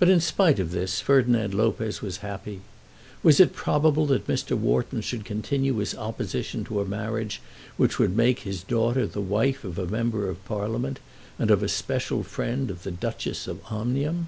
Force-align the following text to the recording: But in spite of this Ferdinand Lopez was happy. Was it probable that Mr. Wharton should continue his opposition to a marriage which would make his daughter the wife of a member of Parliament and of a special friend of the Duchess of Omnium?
But 0.00 0.08
in 0.08 0.18
spite 0.20 0.58
of 0.58 0.72
this 0.72 0.98
Ferdinand 1.00 1.54
Lopez 1.54 2.02
was 2.02 2.16
happy. 2.16 2.62
Was 3.22 3.38
it 3.38 3.52
probable 3.54 4.06
that 4.06 4.26
Mr. 4.26 4.58
Wharton 4.58 5.00
should 5.02 5.24
continue 5.24 5.76
his 5.76 5.94
opposition 5.94 6.64
to 6.64 6.80
a 6.80 6.84
marriage 6.84 7.40
which 7.76 7.96
would 7.96 8.16
make 8.16 8.40
his 8.40 8.64
daughter 8.64 9.06
the 9.06 9.20
wife 9.20 9.62
of 9.62 9.78
a 9.78 9.86
member 9.86 10.28
of 10.28 10.44
Parliament 10.46 10.98
and 11.38 11.48
of 11.48 11.62
a 11.62 11.68
special 11.68 12.24
friend 12.24 12.72
of 12.72 12.82
the 12.82 12.90
Duchess 12.90 13.46
of 13.46 13.60
Omnium? 13.70 14.26